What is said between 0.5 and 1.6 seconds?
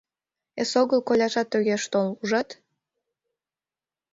Эсогыл коляжат